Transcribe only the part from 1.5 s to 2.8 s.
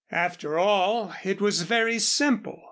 very simple.